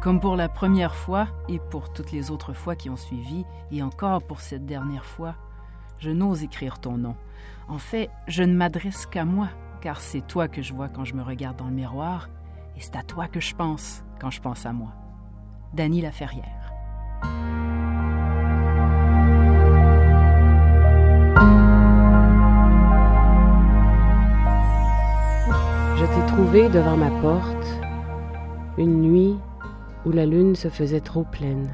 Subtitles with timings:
[0.00, 3.82] Comme pour la première fois et pour toutes les autres fois qui ont suivi, et
[3.82, 5.34] encore pour cette dernière fois,
[5.98, 7.16] je n'ose écrire ton nom.
[7.68, 9.48] En fait, je ne m'adresse qu'à moi,
[9.82, 12.30] car c'est toi que je vois quand je me regarde dans le miroir,
[12.78, 14.92] et c'est à toi que je pense quand je pense à moi.
[15.74, 16.72] Dany Laferrière.
[25.94, 27.66] Je t'ai trouvé devant ma porte,
[28.78, 29.36] une nuit
[30.06, 31.70] où la lune se faisait trop pleine.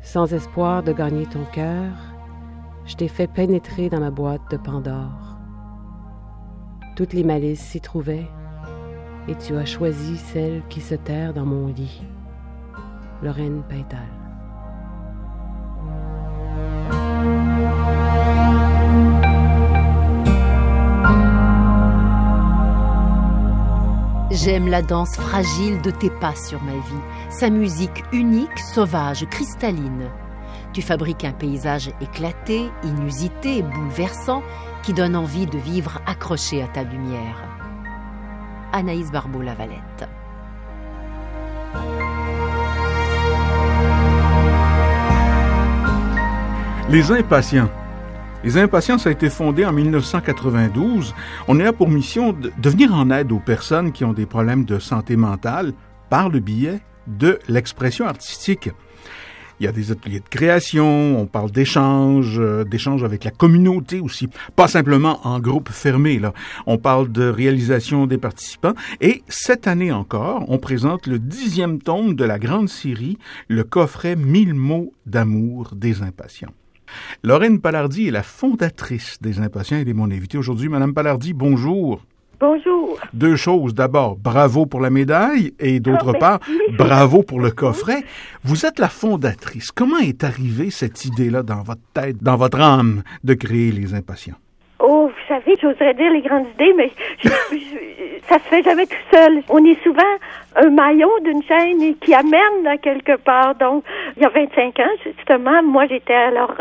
[0.00, 1.92] Sans espoir de gagner ton cœur,
[2.84, 5.36] je t'ai fait pénétrer dans ma boîte de Pandore.
[6.96, 8.28] Toutes les malices s'y trouvaient,
[9.28, 12.02] et tu as choisi celle qui se terre dans mon lit,
[13.22, 14.17] Lorraine Pintal.
[24.44, 30.08] J'aime la danse fragile de tes pas sur ma vie, sa musique unique, sauvage, cristalline.
[30.72, 34.44] Tu fabriques un paysage éclaté, inusité bouleversant
[34.84, 37.42] qui donne envie de vivre accroché à ta lumière.
[38.72, 40.08] Anaïs Barbeau-Lavalette.
[46.88, 47.70] Les impatients.
[48.44, 51.14] Les Impatients, ça a été fondé en 1992.
[51.48, 54.26] On est là pour mission de, de venir en aide aux personnes qui ont des
[54.26, 55.72] problèmes de santé mentale
[56.08, 58.70] par le biais de l'expression artistique.
[59.60, 63.98] Il y a des ateliers de création, on parle d'échanges, euh, d'échanges avec la communauté
[63.98, 66.20] aussi, pas simplement en groupe fermé.
[66.20, 66.32] Là.
[66.66, 68.74] On parle de réalisation des participants.
[69.00, 74.14] Et cette année encore, on présente le dixième tome de la grande série, le coffret
[74.14, 76.52] Mille mots d'amour des impatients.
[77.22, 79.78] Lorraine Palardi est la fondatrice des Impatients.
[79.80, 80.68] Elle est mon invitée aujourd'hui.
[80.68, 82.02] Madame Palardi, bonjour.
[82.40, 82.98] Bonjour.
[83.12, 83.74] Deux choses.
[83.74, 86.40] D'abord, bravo pour la médaille et d'autre Oh, part,
[86.76, 88.04] bravo pour le coffret.
[88.44, 89.72] Vous êtes la fondatrice.
[89.72, 94.36] Comment est arrivée cette idée-là dans votre tête, dans votre âme, de créer les Impatients?
[95.48, 96.90] Savez, j'oserais dire les grandes idées, mais
[97.24, 99.42] je- je- ça se fait jamais tout seul.
[99.48, 100.02] On est souvent
[100.56, 103.54] un maillon d'une chaîne qui amène à quelque part.
[103.54, 103.84] Donc,
[104.16, 106.52] il y a 25 ans, justement, moi, j'étais alors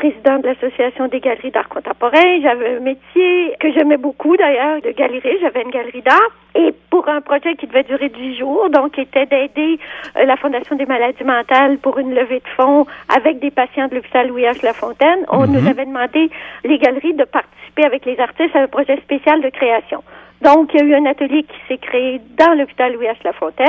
[0.00, 2.40] présidente de l'Association des galeries d'art contemporain.
[2.42, 5.36] J'avais un métier que j'aimais beaucoup, d'ailleurs, de galerie.
[5.42, 6.30] J'avais une galerie d'art.
[6.54, 9.78] Et pour un projet qui devait durer 10 jours, donc, était d'aider
[10.16, 13.96] euh, la Fondation des maladies mentales pour une levée de fonds avec des patients de
[13.96, 14.64] l'hôpital Louis-H.
[14.64, 15.26] Lafontaine.
[15.28, 16.30] On nous avait demandé,
[16.64, 20.02] les galeries, de participer avec les artistes à un projet spécial de création.
[20.40, 23.16] Donc, il y a eu un atelier qui s'est créé dans l'hôpital Louis-H.
[23.22, 23.68] Lafontaine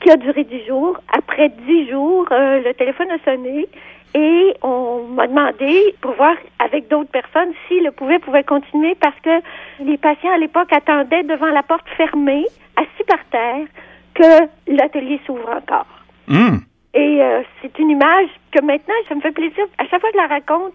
[0.00, 0.98] qui a duré dix jours.
[1.16, 3.68] Après dix jours, euh, le téléphone a sonné
[4.14, 9.18] et on m'a demandé pour voir avec d'autres personnes si le pouvait pouvait continuer parce
[9.20, 9.42] que
[9.80, 13.66] les patients à l'époque attendaient devant la porte fermée, assis par terre,
[14.14, 15.86] que l'atelier s'ouvre encore.
[16.28, 16.60] Hum.
[16.94, 19.64] Et euh, c'est une image que maintenant, ça me fait plaisir.
[19.78, 20.74] À chaque fois que je la raconte,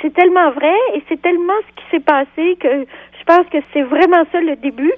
[0.00, 2.84] c'est tellement vrai et c'est tellement ce qui s'est passé que
[3.22, 4.92] je pense que c'est vraiment ça le début.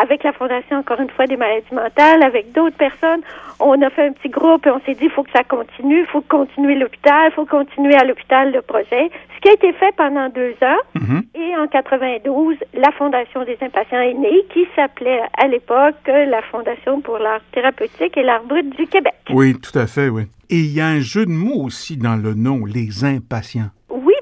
[0.00, 3.20] Avec la Fondation, encore une fois, des maladies mentales, avec d'autres personnes,
[3.58, 6.00] on a fait un petit groupe et on s'est dit, il faut que ça continue,
[6.00, 9.10] il faut continuer l'hôpital, il faut continuer à l'hôpital le projet.
[9.34, 10.78] Ce qui a été fait pendant deux ans.
[10.94, 11.22] Mhm.
[11.34, 17.00] Et en 92, la Fondation des impatients est née, qui s'appelait à l'époque la Fondation
[17.00, 19.14] pour l'art thérapeutique et l'art brut du Québec.
[19.30, 20.24] Oui, tout à fait, oui.
[20.50, 23.70] Et il y a un jeu de mots aussi dans le nom, les Impatients.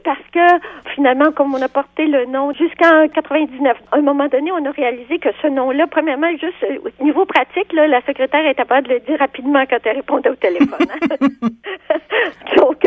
[0.04, 4.50] Parce que finalement, comme on a porté le nom jusqu'en 99, à un moment donné,
[4.52, 8.46] on a réalisé que ce nom-là, premièrement, juste euh, au niveau pratique, là, la secrétaire
[8.46, 10.86] est capable de le dire rapidement quand elle répondait au téléphone.
[11.10, 11.48] hein.
[12.56, 12.80] Donc,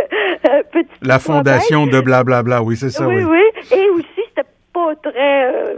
[0.49, 3.23] euh, petit La fondation de blablabla, oui, c'est ça, oui.
[3.23, 3.41] oui,
[3.71, 3.77] oui.
[3.77, 5.75] Et aussi, c'était pas très, euh,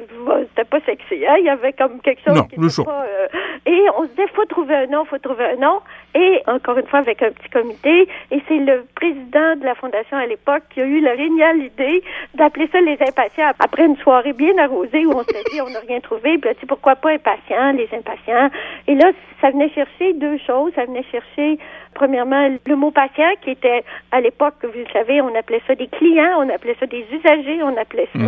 [0.50, 1.26] c'était pas sexy.
[1.28, 1.36] Hein?
[1.40, 2.84] Il y avait comme quelque chose Non, qui le était son.
[2.84, 3.04] pas.
[3.06, 3.28] euh,
[3.66, 5.80] et on se disait, faut trouver un nom, faut trouver un nom.
[6.16, 8.08] Et encore une fois, avec un petit comité.
[8.32, 12.04] Et c'est le président de la fondation à l'époque qui a eu la géniale idée
[12.36, 13.52] d'appeler ça les impatients.
[13.60, 16.38] Après une soirée bien arrosée où on s'est dit, on n'a rien trouvé.
[16.38, 18.50] Puis, sais, pourquoi pas impatients, les impatients?
[18.88, 19.12] Et là,
[19.42, 20.72] ça venait chercher deux choses.
[20.76, 21.58] Ça venait chercher,
[21.96, 25.88] premièrement, le mot patient qui était, à l'époque, vous le savez, on appelait ça des
[25.88, 28.20] clients, on appelait ça des usagers, on appelait ça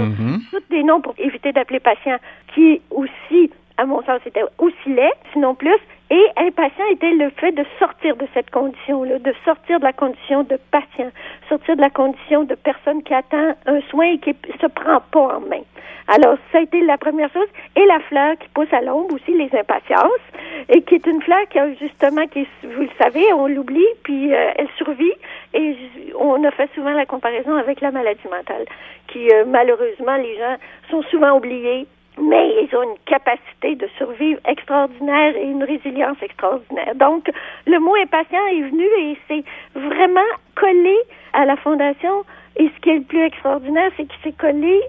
[0.51, 2.17] tous des noms pour éviter d'appeler patient,
[2.53, 5.79] qui aussi, à mon sens, était aussi laid, sinon plus.
[6.11, 10.43] Et impatient était le fait de sortir de cette condition-là, de sortir de la condition
[10.43, 11.09] de patient,
[11.49, 15.37] sortir de la condition de personne qui attend un soin et qui se prend pas
[15.37, 15.63] en main.
[16.07, 17.47] Alors, ça a été la première chose.
[17.75, 20.25] Et la fleur qui pousse à l'ombre aussi, les impatiences,
[20.69, 24.33] et qui est une fleur qui a justement, qui, vous le savez, on l'oublie, puis
[24.33, 25.13] euh, elle survit.
[25.53, 25.75] Et
[26.19, 28.65] on a fait souvent la comparaison avec la maladie mentale,
[29.07, 30.57] qui euh, malheureusement, les gens
[30.91, 31.87] sont souvent oubliés
[32.19, 36.95] mais ils ont une capacité de survivre extraordinaire et une résilience extraordinaire.
[36.95, 37.29] Donc,
[37.65, 39.43] le mot impatient est venu et c'est
[39.79, 40.95] vraiment collé
[41.33, 42.23] à la fondation.
[42.57, 44.81] Et ce qui est le plus extraordinaire, c'est qu'il s'est collé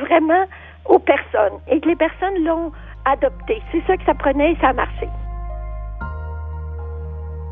[0.00, 0.44] vraiment
[0.86, 2.72] aux personnes et que les personnes l'ont
[3.04, 3.60] adopté.
[3.72, 5.08] C'est ça que ça prenait et ça a marché.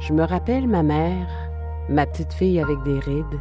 [0.00, 1.26] Je me rappelle ma mère,
[1.88, 3.40] ma petite fille avec des rides,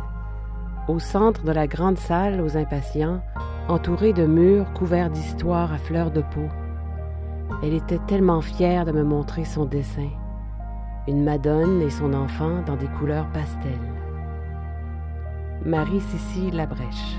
[0.88, 3.20] au centre de la grande salle aux impatients,
[3.68, 6.48] entourée de murs couverts d'histoires à fleurs de peau.
[7.64, 10.10] Elle était tellement fière de me montrer son dessin,
[11.08, 13.80] une Madone et son enfant dans des couleurs pastel.
[15.66, 17.18] Marie-Cécile Labrèche.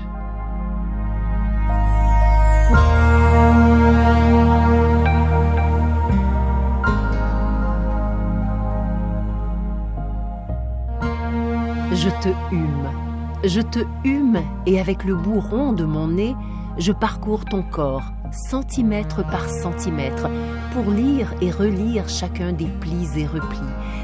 [11.93, 12.96] Je te hume.
[13.43, 16.35] Je te hume et avec le bout rond de mon nez,
[16.79, 20.27] je parcours ton corps, centimètre par centimètre,
[20.73, 23.59] pour lire et relire chacun des plis et replis,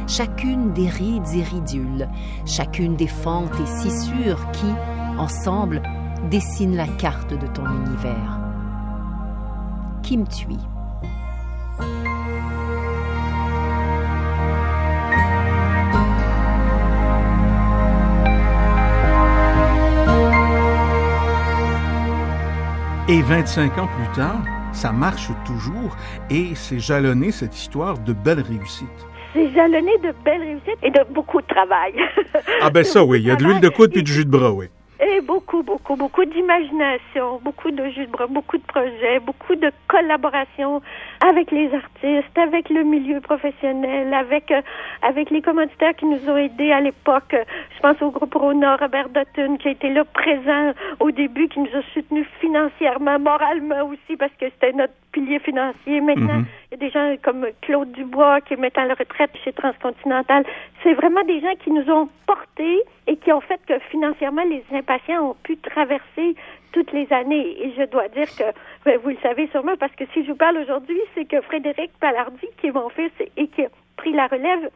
[0.07, 2.07] chacune des rides et ridules,
[2.45, 4.71] chacune des fentes et scissures qui,
[5.17, 5.81] ensemble,
[6.29, 8.39] dessinent la carte de ton univers.
[10.03, 10.25] Qui me
[23.09, 24.41] Et 25 ans plus tard,
[24.71, 25.93] ça marche toujours
[26.29, 28.87] et c'est jalonné cette histoire de belles réussites.
[29.33, 31.95] C'est jalonné de belles réussites et de beaucoup de travail.
[32.61, 34.31] Ah ben ça oui, il y a de l'huile de coude puis du jus de
[34.31, 34.67] bras, oui.
[35.05, 39.69] Et beaucoup, beaucoup, beaucoup d'imagination, beaucoup de jus de bras, beaucoup de projets, beaucoup de
[39.89, 40.81] collaboration
[41.29, 44.61] avec les artistes, avec le milieu professionnel, avec euh,
[45.01, 47.35] avec les commanditaires qui nous ont aidés à l'époque.
[47.83, 50.71] Je pense au groupe Rona, Robert Dutton, qui a été là présent
[51.01, 55.99] au début, qui nous a soutenus financièrement, moralement aussi, parce que c'était notre pilier financier.
[55.99, 56.45] Maintenant, Mhm.
[56.71, 59.51] il y a des gens comme Claude Dubois qui est maintenant à la retraite chez
[59.51, 60.45] Transcontinental.
[60.81, 64.63] C'est vraiment des gens qui nous ont portés et qui ont fait que financièrement, les
[64.71, 66.37] impatients ont pu traverser
[66.71, 67.65] toutes les années.
[67.65, 68.45] Et je dois dire que,
[68.85, 71.91] ben, vous le savez sûrement, parce que si je vous parle aujourd'hui, c'est que Frédéric
[71.99, 74.69] Palardi, qui est mon fils et qui a pris la relève,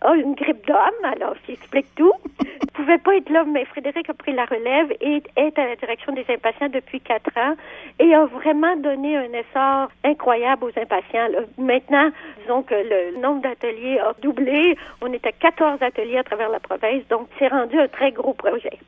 [0.00, 2.12] a une grippe d'homme, alors qui explique tout.
[2.62, 5.76] Il pouvait pas être là, mais Frédéric a pris la relève et est à la
[5.76, 7.54] direction des impatients depuis quatre ans
[7.98, 11.28] et a vraiment donné un essor incroyable aux impatients.
[11.56, 12.10] Maintenant,
[12.40, 14.76] disons que le nombre d'ateliers a doublé.
[15.00, 18.34] On est à 14 ateliers à travers la province, donc c'est rendu un très gros
[18.34, 18.78] projet.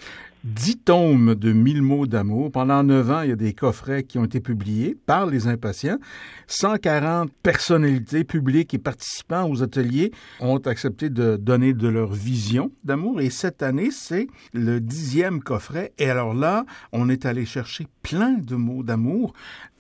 [0.47, 2.53] Dix tomes de mille mots d'amour.
[2.53, 5.99] Pendant neuf ans, il y a des coffrets qui ont été publiés par les impatients.
[6.47, 13.21] 140 personnalités publiques et participants aux ateliers ont accepté de donner de leur vision d'amour.
[13.21, 15.93] Et cette année, c'est le dixième coffret.
[15.99, 19.33] Et alors là, on est allé chercher plein de mots d'amour.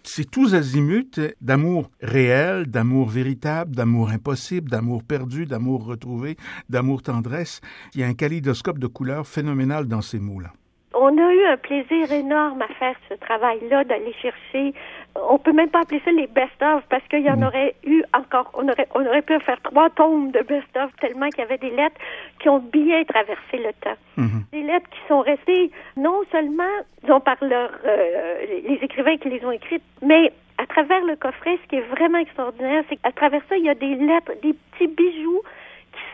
[0.08, 6.36] C'est tous azimuts d'amour réel, d'amour véritable, d'amour impossible, d'amour perdu, d'amour retrouvé,
[6.70, 7.60] d'amour tendresse.
[7.92, 10.52] Il y a un kaléidoscope de couleurs phénoménal dans ces mots-là.
[10.98, 14.72] On a eu un plaisir énorme à faire ce travail-là, d'aller chercher.
[15.14, 18.50] On peut même pas appeler ça les best-of parce qu'il y en aurait eu encore.
[18.54, 21.70] On aurait, on aurait pu faire trois tomes de best-of tellement qu'il y avait des
[21.70, 21.96] lettres
[22.40, 23.98] qui ont bien traversé le temps.
[24.16, 24.44] Mhm.
[24.52, 26.64] Des lettres qui sont restées non seulement,
[27.02, 31.58] disons, par leur, euh, les écrivains qui les ont écrites, mais à travers le coffret,
[31.62, 34.54] ce qui est vraiment extraordinaire, c'est qu'à travers ça, il y a des lettres, des
[34.54, 35.42] petits bijoux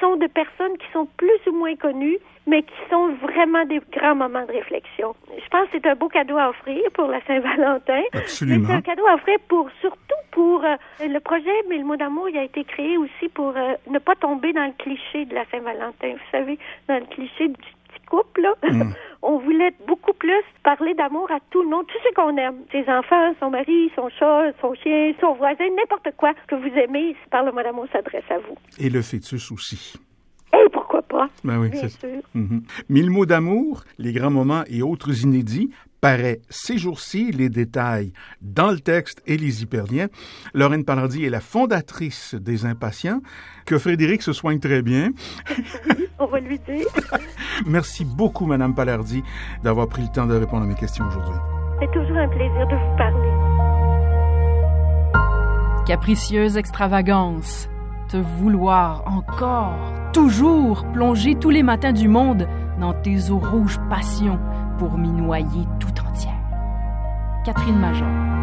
[0.03, 4.17] sont de personnes qui sont plus ou moins connues, mais qui sont vraiment des grands
[4.17, 5.15] moments de réflexion.
[5.29, 8.03] Je pense que c'est un beau cadeau à offrir pour la Saint-Valentin.
[8.13, 8.67] Absolument.
[8.69, 9.99] c'est un cadeau à offrir pour surtout
[10.33, 13.75] pour euh, le projet, mais le mot d'amour, il a été créé aussi pour euh,
[13.89, 16.13] ne pas tomber dans le cliché de la Saint-Valentin.
[16.15, 18.55] Vous savez, dans le cliché du petit couple, là.
[18.65, 18.93] Mm.
[19.23, 22.57] On voulait beaucoup plus parler d'amour à tout le monde, tout ce qu'on aime.
[22.73, 27.17] Ses enfants, son mari, son chat, son chien, son voisin, n'importe quoi que vous aimez,
[27.31, 28.57] par le d'amour s'adresse à vous.
[28.79, 29.95] Et le fœtus aussi.
[31.13, 31.29] Pas?
[31.45, 32.23] Ben oui, Bien c'est sûr.
[32.35, 32.63] Mhm.
[32.89, 38.71] Mille mots d'amour, les grands moments et autres inédits paraît ces jours-ci, les détails dans
[38.71, 40.09] le texte et les hyperliens.
[40.55, 43.21] Lorraine Palardi est la fondatrice des Impatients.
[43.67, 45.11] Que Frédéric se soigne très bien.
[46.19, 46.87] On va lui dire.
[47.67, 49.23] Merci beaucoup, Madame Palardi,
[49.63, 51.37] d'avoir pris le temps de répondre à mes questions aujourd'hui.
[51.81, 53.29] C'est toujours un plaisir de vous parler.
[55.87, 57.69] Capricieuse extravagance,
[58.19, 59.77] vouloir encore,
[60.13, 62.47] toujours plonger tous les matins du monde
[62.81, 64.39] dans tes eaux rouges passions
[64.79, 66.33] pour m'y noyer tout entière.
[67.45, 68.42] Catherine Major.